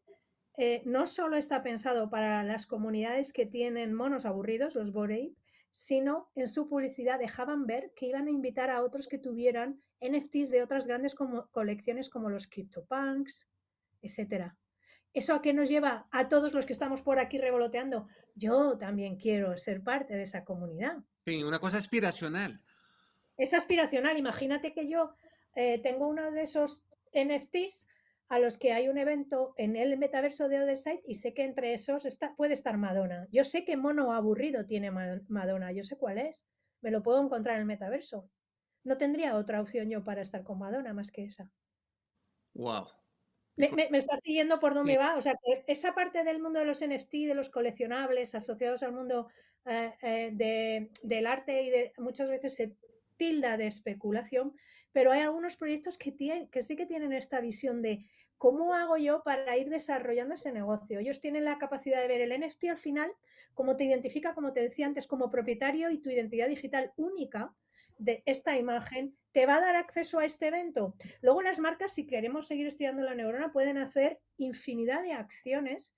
[0.57, 5.33] eh, no solo está pensado para las comunidades que tienen monos aburridos, los Bored
[5.77, 10.51] sino en su publicidad dejaban ver que iban a invitar a otros que tuvieran NFTs
[10.51, 11.16] de otras grandes
[11.51, 13.49] colecciones como los CryptoPunks,
[14.01, 14.57] etcétera.
[15.14, 18.09] ¿Eso a qué nos lleva a todos los que estamos por aquí revoloteando?
[18.35, 20.98] Yo también quiero ser parte de esa comunidad.
[21.24, 22.61] Sí, una cosa aspiracional.
[23.37, 24.18] Es aspiracional.
[24.18, 25.14] Imagínate que yo
[25.55, 26.83] eh, tengo uno de esos
[27.14, 27.87] NFTs
[28.29, 31.74] a los que hay un evento en el metaverso de Otherside y sé que entre
[31.74, 33.29] esos está, puede estar Madonna.
[33.31, 36.44] Yo sé que mono aburrido tiene Madonna, yo sé cuál es.
[36.81, 38.29] Me lo puedo encontrar en el metaverso.
[38.83, 41.48] No tendría otra opción yo para estar con Madonna más que esa.
[42.55, 42.88] Wow.
[43.57, 45.17] Me, me, está siguiendo por dónde va.
[45.17, 49.29] O sea, esa parte del mundo de los NFT, de los coleccionables asociados al mundo
[49.67, 52.77] eh, eh, del arte y de muchas veces se
[53.17, 54.57] tilda de especulación,
[54.93, 58.05] pero hay algunos proyectos que, tienen, que sí que tienen esta visión de
[58.45, 60.99] ¿Cómo hago yo para ir desarrollando ese negocio?
[60.99, 63.11] Ellos tienen la capacidad de ver el NFT al final,
[63.55, 67.55] como te identifica, como te decía antes, como propietario y tu identidad digital única
[67.99, 70.95] de esta imagen te va a dar acceso a este evento.
[71.21, 75.95] Luego las marcas, si queremos seguir estudiando la neurona, pueden hacer infinidad de acciones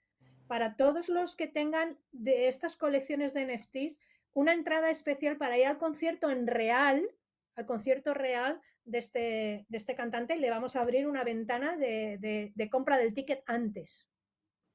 [0.47, 4.01] para todos los que tengan de estas colecciones de NFTs
[4.33, 7.11] una entrada especial para ir al concierto en real,
[7.55, 11.77] al concierto real de este, de este cantante y le vamos a abrir una ventana
[11.77, 14.09] de, compra del ticket antes.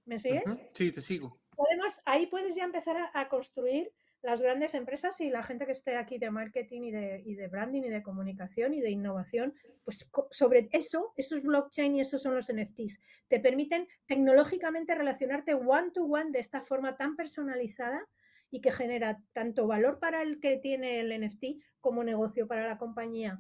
[0.06, 0.44] ¿Me sigues?
[0.74, 1.40] Sí, te sigo.
[1.70, 5.98] Además, ahí puedes ya empezar a, construir las grandes empresas y la gente que esté
[5.98, 9.54] aquí de marketing y de, y de, branding y de comunicación y de innovación,
[9.84, 13.00] pues sobre eso, esos blockchain y esos son los NFTs.
[13.28, 18.08] Te permiten tecnológicamente relacionarte one to one de esta forma tan personalizada
[18.52, 21.46] y que genera tanto valor para el que tiene el NFT
[21.80, 23.40] como negocio para la compañía.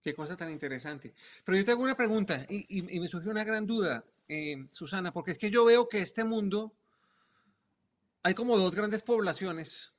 [0.00, 1.14] Qué cosa tan interesante.
[1.44, 5.32] Pero yo te hago una pregunta y, me surgió una gran duda, eh, Susana, porque
[5.32, 6.72] es que yo veo que este mundo
[8.22, 9.92] hay como dos grandes poblaciones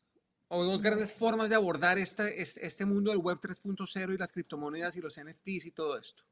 [0.50, 4.98] o dos grandes formas de abordar este, este, mundo del Web 3.0 y las criptomonedas
[4.98, 6.24] y los NFTs y todo esto.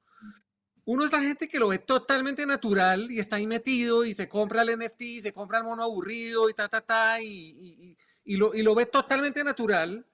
[0.85, 4.27] Uno es la gente que lo ve totalmente natural y está ahí metido y se
[4.27, 8.37] compra el NFT y se compra el mono aburrido y ta, ta, ta, y, y,
[8.37, 10.05] lo, y lo ve totalmente natural.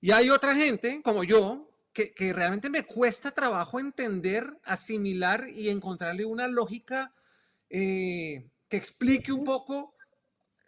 [0.00, 6.24] Y hay otra gente, como yo, que, realmente me cuesta trabajo entender, asimilar y encontrarle
[6.24, 7.12] una lógica
[7.70, 9.93] eh, que explique un poco,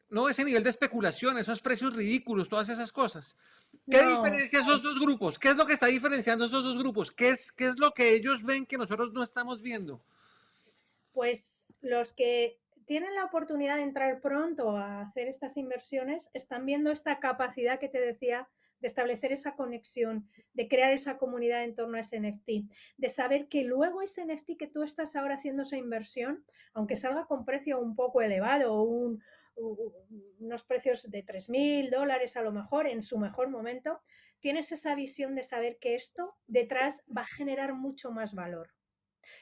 [0.08, 0.28] ¿no?
[0.28, 3.36] Ese nivel de especulación, esos precios ridículos, todas esas cosas.
[3.88, 5.38] ¿Qué diferencia esos dos grupos?
[5.38, 7.12] ¿Qué es lo que está diferenciando esos dos grupos?
[7.12, 10.02] ¿Qué es, ¿Qué es lo que ellos ven que nosotros no estamos viendo?
[11.12, 16.90] Pues los que tienen la oportunidad de entrar pronto a hacer estas inversiones están viendo
[16.90, 18.48] esta capacidad que te decía
[18.80, 23.48] de establecer esa conexión, de crear esa comunidad en torno a ese NFT, de saber
[23.48, 27.80] que luego ese NFT que tú estás ahora haciendo esa inversión, aunque salga con precio
[27.80, 28.82] un poco elevado o
[29.56, 34.00] unos precios de 3.000 dólares a lo mejor en su mejor momento,
[34.40, 38.70] tienes esa visión de saber que esto detrás va a generar mucho más valor.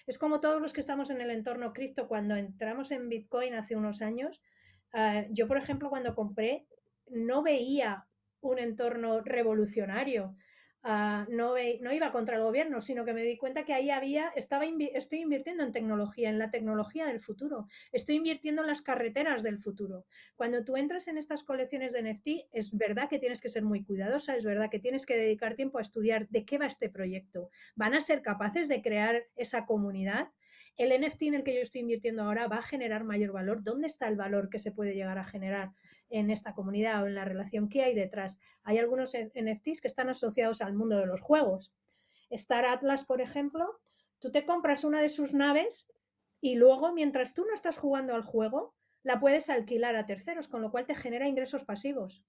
[0.07, 3.77] Es como todos los que estamos en el entorno cripto, cuando entramos en Bitcoin hace
[3.77, 4.43] unos años,
[4.93, 6.67] ah, yo por ejemplo cuando compré
[7.07, 8.07] no veía
[8.41, 10.37] un entorno revolucionario.
[10.87, 14.67] Ah, no, iba contra el gobierno, sino que me di cuenta que ahí había, estaba
[14.67, 19.59] estoy invirtiendo en tecnología, en la tecnología del futuro, estoy invirtiendo en las carreteras del
[19.59, 20.05] futuro.
[20.37, 23.83] Cuando tú entras en estas colecciones de NFT, es verdad que tienes que ser muy
[23.83, 27.49] cuidadosa, es verdad que tienes que dedicar tiempo a estudiar de qué va este proyecto.
[27.75, 30.29] ¿Van a ser capaces de crear esa comunidad?
[30.77, 33.63] El NFT en el que yo estoy invirtiendo ahora va a generar mayor valor.
[33.63, 35.73] ¿Dónde está el valor que se puede llegar a generar
[36.11, 37.69] en esta comunidad o en la relación?
[37.69, 38.41] ¿Qué hay detrás?
[38.65, 41.73] Hay algunos NFTs que están asociados al mundo de los juegos.
[42.31, 43.81] Star Atlas, por ejemplo,
[44.19, 45.87] tú te compras una de sus naves
[46.41, 50.61] y luego, mientras tú no estás jugando al juego, la puedes alquilar a terceros, con
[50.61, 52.25] lo cual te genera ingresos pasivos.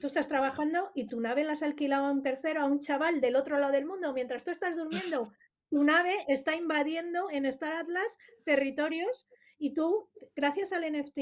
[0.00, 3.20] Tú estás trabajando y tu nave la has alquilado a un tercero, a un chaval
[3.20, 5.32] del otro lado del mundo, mientras tú estás durmiendo
[5.70, 9.28] tu nave está invadiendo en Star Atlas territorios
[9.58, 11.18] y tú, gracias al NFT,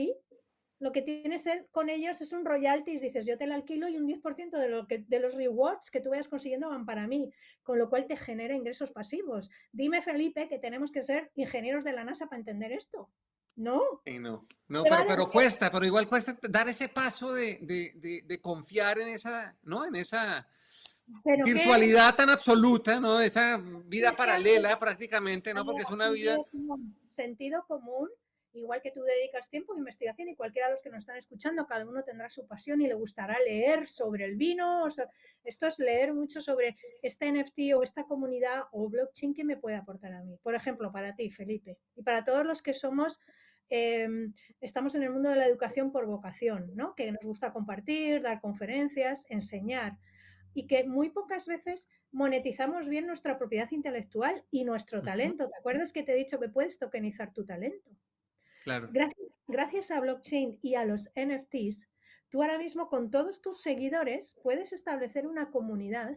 [0.78, 4.06] lo que tienes con ellos es un royalties, dices, yo te la alquilo y un
[4.06, 7.32] 10% de, lo que, de los rewards que tú vayas consiguiendo van para mí,
[7.62, 9.50] con lo cual te genera ingresos pasivos.
[9.72, 13.10] Dime, Felipe, que tenemos que ser ingenieros de la NASA para entender esto.
[13.54, 14.02] No.
[14.20, 19.08] no, no pero, cuesta, pero igual cuesta dar ese paso de, de, de confiar en
[19.08, 19.86] esa, ¿no?
[19.86, 20.46] En esa
[21.44, 23.20] virtualidad tan absoluta, ¿no?
[23.20, 25.64] Esa vida paralela prácticamente, ¿no?
[25.64, 26.36] Porque es una vida...
[27.08, 28.08] Sentido común
[28.58, 31.66] igual que tú dedicas tiempo a investigación y cualquiera de los que nos están escuchando,
[31.66, 34.86] cada uno tendrá su pasión y le gustará leer sobre el vino.
[35.44, 39.76] esto es leer mucho sobre este NFT o esta comunidad o blockchain que me puede
[39.76, 40.38] aportar a mí.
[40.42, 43.20] Por ejemplo, para ti, Felipe, y para todos los que somos
[43.68, 46.94] em, estamos en el mundo de la educación por vocación, ¿no?
[46.94, 49.96] que nos gusta compartir, dar conferencias, enseñar
[50.56, 55.50] y que muy pocas veces monetizamos bien nuestra propiedad intelectual y nuestro talento.
[55.50, 57.90] ¿Te acuerdas que te he dicho que puedes tokenizar tu talento?
[58.64, 58.88] Claro.
[58.90, 61.90] Gracias, gracias a blockchain y a los NFTs,
[62.30, 66.16] tú ahora mismo con todos tus seguidores puedes establecer una comunidad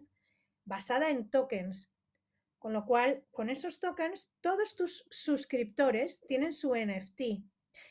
[0.64, 1.92] basada en tokens.
[2.60, 7.44] Con lo cual, con esos tokens, todos tus suscriptores tienen su NFT.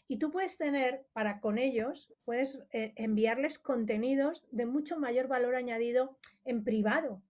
[0.07, 5.55] Y tú puedes tener para con ellos, puedes eh, enviarles contenidos de mucho mayor valor
[5.55, 7.23] añadido en privado,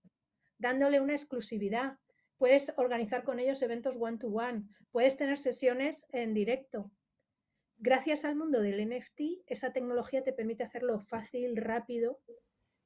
[0.58, 1.98] dándole una exclusividad.
[2.36, 6.90] Puedes organizar con ellos eventos one-to-one, puedes tener sesiones en directo.
[7.78, 12.20] Gracias al mundo del NFT, esa tecnología te permite hacerlo fácil, rápido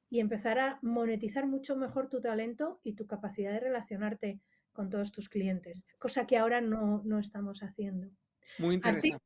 [0.09, 4.39] y empezar a monetizar mucho mejor tu talento y tu capacidad de relacionarte
[4.71, 8.09] con todos tus clientes, cosa que ahora no, no estamos haciendo.
[8.59, 9.17] Muy interesante.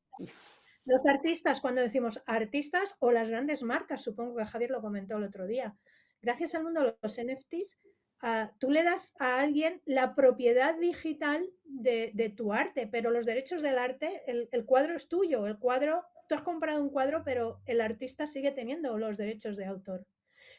[0.85, 5.25] Los artistas, cuando decimos artistas o las grandes marcas, supongo que Javier lo comentó el
[5.25, 5.75] otro día,
[6.21, 7.77] gracias al mundo de los NFTs,
[8.21, 13.61] ah, tú le das a alguien la propiedad digital de, tu arte, pero los derechos
[13.61, 17.61] del arte, el, el, cuadro es tuyo, el cuadro, tú has comprado un cuadro, pero
[17.65, 20.07] el artista sigue teniendo los derechos de autor.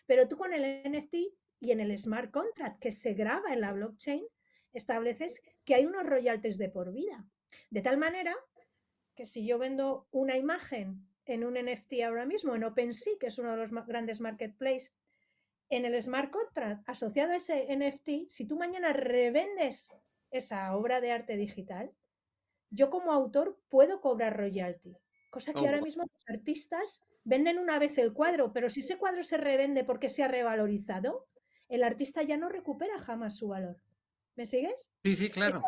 [0.06, 1.14] Pero tú con el NFT
[1.60, 4.26] y en el smart contract que se graba en la blockchain,
[4.72, 7.24] estableces que hay unos royalties de por vida.
[7.70, 8.36] De tal manera
[9.18, 13.38] que si yo vendo una imagen en un NFT ahora mismo, en OpenSea, que es
[13.40, 14.94] uno de los grandes marketplaces,
[15.70, 19.92] en el smart contract asociado a ese NFT, si tú mañana revendes
[20.30, 21.90] esa obra de arte digital,
[22.70, 24.96] yo como autor puedo cobrar royalty.
[25.30, 28.98] Cosa que oh, ahora mismo los artistas venden una vez el cuadro, pero si ese
[28.98, 31.26] cuadro se revende porque se ha revalorizado,
[31.68, 33.82] el artista ya no recupera jamás su valor.
[34.36, 34.92] ¿Me sigues?
[35.02, 35.60] Sí, sí, claro.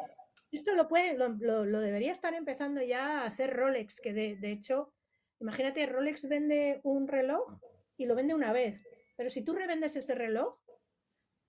[0.52, 4.92] Esto lo, puede, lo, debería estar empezando ya a hacer Rolex, que de, de, hecho,
[5.38, 7.58] imagínate, Rolex vende un reloj
[7.96, 8.84] y lo vende una vez,
[9.16, 10.58] pero si tú revendes ese reloj,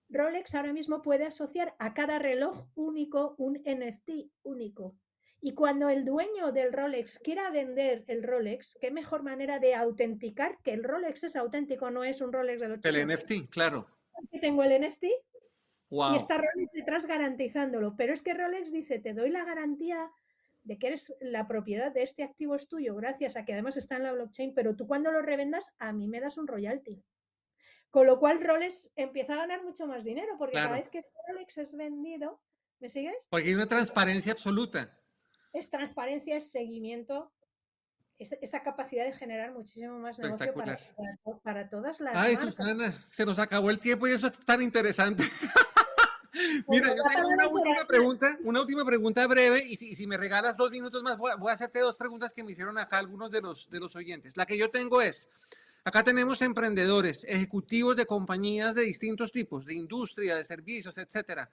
[0.09, 4.95] Rolex ahora mismo puede asociar a cada reloj único un NFT único.
[5.43, 10.59] Y cuando el dueño del Rolex quiera vender el Rolex, qué mejor manera de autenticar
[10.61, 13.87] que el Rolex es auténtico, no es un Rolex de los El NFT, claro.
[14.39, 15.05] Tengo el NFT
[15.91, 17.95] y está Rolex detrás garantizándolo.
[17.97, 20.09] Pero es que Rolex dice, te doy la garantía
[20.63, 23.97] de que eres la propiedad de este activo es tuyo, gracias a que además está
[23.97, 27.03] en la blockchain, pero tú cuando lo revendas, a mí me das un royalty.
[27.89, 31.57] Con lo cual Rolex empieza a ganar mucho más dinero, porque cada vez que Rolex
[31.57, 32.39] es vendido,
[32.79, 33.27] ¿me sigues?
[33.29, 34.97] Porque hay una transparencia absoluta.
[35.51, 37.33] Es transparencia, es seguimiento,
[38.17, 40.53] esa capacidad de generar muchísimo más negocio
[41.43, 42.15] para, todas las.
[42.15, 45.23] Ay, Susana, se nos acabó el tiempo y eso es tan interesante.
[46.67, 50.57] Mira, yo tengo una última pregunta, una última pregunta breve y si, si me regalas
[50.57, 53.69] dos minutos más, voy a, hacerte dos preguntas que me hicieron acá algunos de los,
[53.69, 54.37] de los oyentes.
[54.37, 55.29] La que yo tengo es,
[55.83, 61.49] acá tenemos emprendedores, ejecutivos de compañías de distintos tipos, de industria, de servicios, etcétera.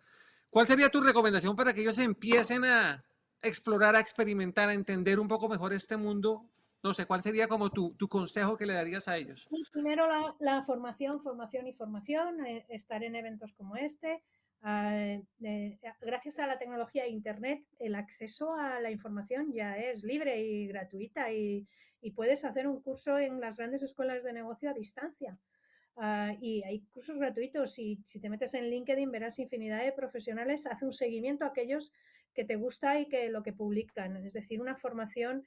[0.51, 3.05] ¿Cuál sería tu recomendación para que ellos empiecen a
[3.43, 6.45] explorar, a experimentar, a entender un poco mejor este mundo
[6.83, 9.49] no sé, ¿cuál sería como tu, tu, consejo que le darías a ellos?
[9.73, 14.23] Primero la, la formación, formación y formación, eh, estar en eventos como este,
[14.61, 15.17] Ah,
[16.01, 20.67] gracias a la tecnología de Internet, el acceso a la información ya es libre y
[20.67, 21.67] gratuita y,
[22.15, 25.39] puedes hacer un curso en las grandes escuelas de negocio a distancia.
[25.97, 30.67] Ah, y hay cursos gratuitos y si te metes en LinkedIn verás infinidad de profesionales,
[30.67, 31.93] hace un seguimiento a aquellos
[32.35, 35.45] que te gusta y que lo que publican, es decir, una formación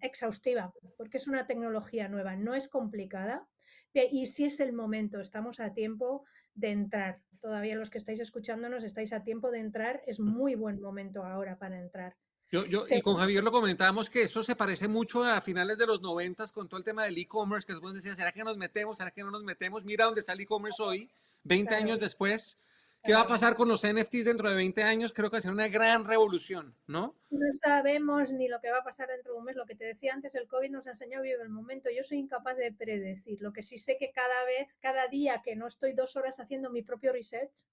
[0.00, 3.46] exhaustiva, porque es una tecnología nueva, no es complicada
[3.94, 7.20] y si es el momento, estamos a tiempo de entrar.
[7.42, 10.00] Todavía los que estáis escuchándonos estáis a tiempo de entrar.
[10.06, 12.16] Es muy buen momento ahora para entrar.
[12.52, 15.86] Yo, yo y con Javier lo comentábamos que eso se parece mucho a finales de
[15.86, 18.98] los noventas con todo el tema del e-commerce, que vos decían, ¿será que nos metemos?
[18.98, 19.84] ¿Será que no nos metemos?
[19.84, 21.10] Mira dónde está el e-commerce hoy,
[21.42, 22.60] 20 años después.
[23.04, 25.12] ¿Qué va a pasar con los NFTs dentro de 20 años?
[25.12, 27.16] Creo que va a ser una gran revolución, ¿no?
[27.30, 29.56] No sabemos ni lo que va a pasar dentro de un mes.
[29.56, 31.90] Lo que te decía antes, el COVID nos enseñó a vivir el momento.
[31.90, 33.40] Yo soy incapaz de predecir.
[33.40, 36.70] Lo que sí sé que cada vez, cada día que no estoy dos horas haciendo
[36.70, 37.66] mi propio research,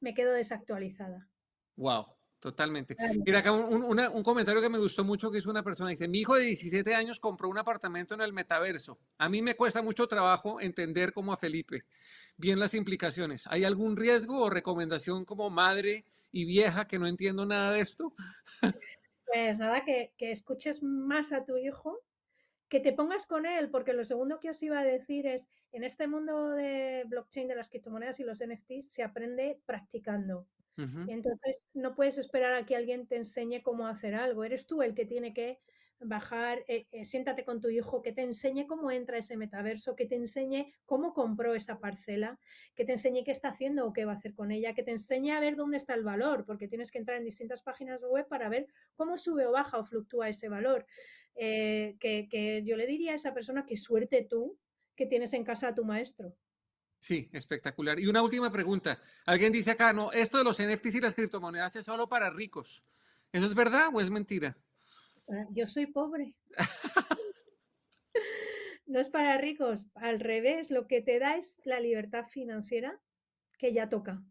[0.00, 1.28] me quedo desactualizada.
[1.76, 2.06] Wow.
[2.44, 2.94] Totalmente.
[3.24, 5.88] Mira, acá un, comentario que me gustó mucho que hizo una persona.
[5.88, 8.98] Dice, mi hijo de 17 años compró un apartamento en el metaverso.
[9.16, 11.86] A mí me cuesta mucho trabajo entender como a Felipe
[12.36, 13.46] bien las implicaciones.
[13.46, 18.12] ¿Hay algún riesgo o recomendación como madre y vieja que no entiendo nada de esto?
[18.60, 22.02] Pues nada, que, que escuches más a tu hijo,
[22.68, 25.82] que te pongas con él, porque lo segundo que os iba a decir es, en
[25.82, 30.46] este mundo de blockchain, de las criptomonedas y los NFTs, se aprende practicando.
[31.06, 34.44] Entonces, no puedes esperar a que alguien te enseñe cómo hacer algo.
[34.44, 35.60] Eres tú el que tiene que
[36.00, 40.06] bajar, eh, eh, siéntate con tu hijo, que te enseñe cómo entra ese metaverso, que
[40.06, 42.40] te enseñe cómo compró esa parcela,
[42.74, 44.90] que te enseñe qué está haciendo o qué va a hacer con ella, que te
[44.90, 48.26] enseñe a ver dónde está el valor, porque tienes que entrar en distintas páginas web
[48.28, 48.66] para ver
[48.96, 50.86] cómo sube o baja o fluctúa ese valor.
[51.36, 54.58] Eh, que, que yo le diría a esa persona que suerte tú
[54.96, 56.36] que tienes en casa a tu maestro.
[57.04, 58.00] Sí, espectacular.
[58.00, 58.98] Y una última pregunta.
[59.26, 62.82] Alguien dice acá, no, esto de los NFTs y las criptomonedas es solo para ricos.
[63.30, 64.56] ¿Eso es verdad o es mentira?
[65.28, 66.32] Ah, Yo soy pobre.
[68.86, 73.00] No es para ricos, al revés, lo que te da es la libertad financiera
[73.58, 74.22] que ya toca.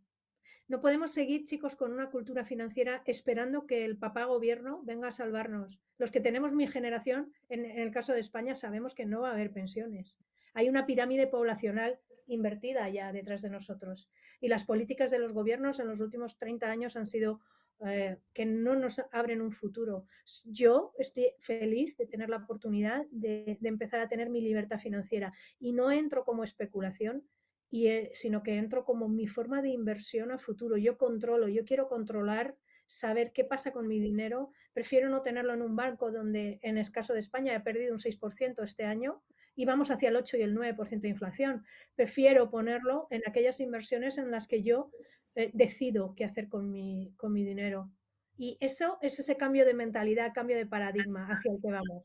[0.67, 5.11] No podemos seguir, chicos, con una cultura financiera esperando que el papá gobierno venga a
[5.11, 5.81] salvarnos.
[5.97, 9.29] Los que tenemos mi generación, en, en el caso de España, sabemos que no va
[9.29, 10.17] a haber pensiones.
[10.53, 14.09] Hay una pirámide poblacional invertida ya detrás de nosotros.
[14.39, 17.41] Y las políticas de los gobiernos en los últimos 30 años han sido
[17.85, 20.05] eh, que no nos abren un futuro.
[20.45, 25.33] Yo estoy feliz de tener la oportunidad de, de empezar a tener mi libertad financiera
[25.59, 27.27] y no entro como especulación,
[27.73, 30.77] y, eh, sino que entro como mi forma de inversión a futuro.
[30.77, 32.55] Yo controlo, yo quiero controlar,
[32.85, 34.51] saber qué pasa con mi dinero.
[34.73, 37.97] Prefiero no tenerlo en un banco donde, en el caso de España, he perdido un
[37.97, 39.23] 6% este año
[39.55, 41.65] y vamos hacia el 8 y el 9% de inflación.
[41.95, 44.91] Prefiero ponerlo en aquellas inversiones en las que yo
[45.35, 47.91] eh, decido qué hacer con mi, con mi dinero.
[48.37, 52.03] Y eso es ese cambio de mentalidad, cambio de paradigma hacia el que vamos.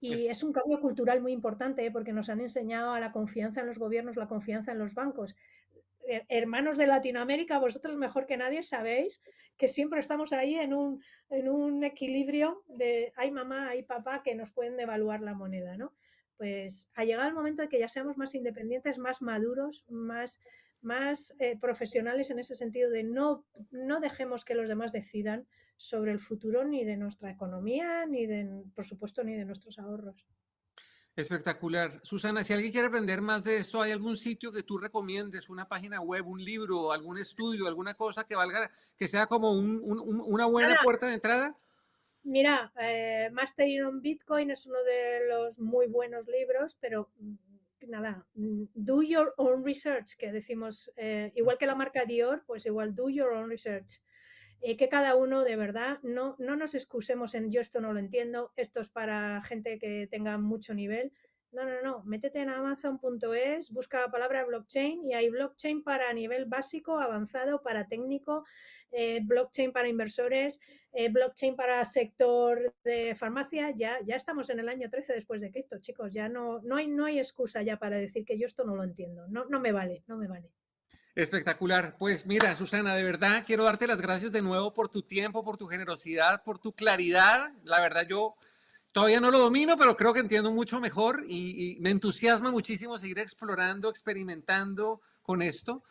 [0.00, 1.90] Y es un cambio cultural muy importante, ¿eh?
[1.90, 5.36] porque nos han enseñado a la confianza en los gobiernos, la confianza en los bancos.
[6.08, 9.22] Her- Hermanos de Latinoamérica, vosotros mejor que nadie sabéis
[9.56, 14.34] que siempre estamos ahí en un, en un equilibrio de hay mamá, hay papá que
[14.34, 15.94] nos pueden devaluar la moneda, ¿no?
[16.36, 20.40] Pues ha llegado el momento de que ya seamos más independientes, más maduros, más,
[20.80, 26.12] más eh, profesionales en ese sentido de no, no dejemos que los demás decidan sobre
[26.12, 30.26] el futuro ni de nuestra economía, ni de, por supuesto, ni de nuestros ahorros.
[31.14, 32.00] Espectacular.
[32.02, 35.68] Susana, si alguien quiere aprender más de esto, ¿hay algún sitio que tú recomiendes, una
[35.68, 40.00] página web, un libro, algún estudio, alguna cosa que valga, que sea como un- un-
[40.00, 41.54] un- una buena puerta de entrada?
[42.24, 47.34] Mira, eh, Mastering on Bitcoin es uno de los muy buenos libros, pero mm,
[47.88, 52.64] nada, mm, do your own research, que decimos, eh, igual que la marca Dior, pues
[52.66, 54.00] igual do your own research.
[54.60, 57.98] Eh, que cada uno de verdad no, no nos excusemos en yo esto no lo
[57.98, 61.12] entiendo, esto es para gente que tenga mucho nivel.
[61.52, 66.46] No, no, no, métete en amazon.es, busca la palabra blockchain y hay blockchain para nivel
[66.46, 68.46] básico, avanzado, para técnico,
[68.90, 70.60] eh, blockchain para inversores,
[70.92, 73.70] eh, blockchain para sector de farmacia.
[73.70, 76.88] Ya, ya estamos en el año 13 después de cripto, chicos, ya no, no, hay,
[76.88, 79.28] no hay excusa ya para decir que yo esto no lo entiendo.
[79.28, 80.50] No, no me vale, no me vale.
[81.14, 81.96] Espectacular.
[81.98, 85.58] Pues mira, Susana, de verdad quiero darte las gracias de nuevo por tu tiempo, por
[85.58, 87.52] tu generosidad, por tu claridad.
[87.64, 88.36] La verdad yo
[88.92, 92.98] todavía no lo domino, pero creo que entiendo mucho mejor y, y me entusiasma muchísimo
[92.98, 95.82] seguir explorando, experimentando con esto.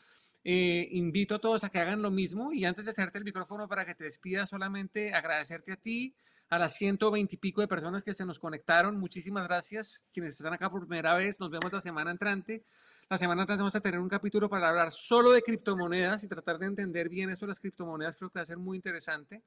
[0.43, 3.67] Eh, invito a todos a que hagan lo mismo y antes de hacerte el micrófono
[3.67, 6.15] para que te despidas, solamente agradecerte a ti,
[6.49, 8.99] a las 120 y pico de personas que se nos conectaron.
[8.99, 10.03] Muchísimas gracias.
[10.11, 12.65] Quienes están acá por primera vez, nos vemos la semana entrante.
[13.07, 16.57] La semana entrante vamos a tener un capítulo para hablar solo de criptomonedas y tratar
[16.57, 18.17] de entender bien eso de las criptomonedas.
[18.17, 19.43] Creo que va a ser muy interesante.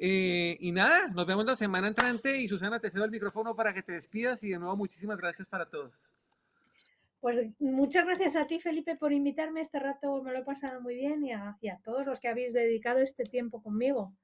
[0.00, 3.74] Eh, y nada, nos vemos la semana entrante y Susana, te cedo el micrófono para
[3.74, 6.12] que te despidas y de nuevo muchísimas gracias para todos.
[7.20, 9.60] Pues muchas gracias a ti, Felipe, por invitarme.
[9.60, 12.28] Este rato me lo he pasado muy bien y a, y a todos los que
[12.28, 14.14] habéis dedicado este tiempo conmigo.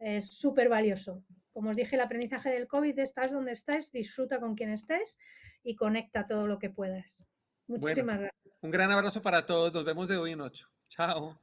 [0.00, 1.22] Es súper valioso.
[1.52, 5.16] Como os dije, el aprendizaje del COVID, estás donde estés, disfruta con quien estés
[5.62, 7.24] y conecta todo lo que puedas.
[7.68, 8.54] Muchísimas Bueno, gracias.
[8.62, 9.72] un gran abrazo para todos.
[9.72, 10.66] Nos vemos de hoy en ocho.
[10.88, 11.38] Chao.